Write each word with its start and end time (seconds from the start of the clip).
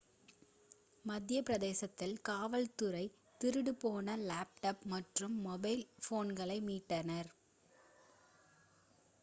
மத்தியப் 1.05 1.45
பிரதேசத்தில் 1.45 2.15
காவல் 2.21 2.71
துறை 2.75 3.03
திருடு 3.41 3.73
போன 3.75 4.15
லேப்டாப் 4.23 4.81
மற்றும் 4.93 5.35
மொபைல் 5.45 5.83
ஃபோனை 6.03 6.57
மீட்டனர் 6.67 7.31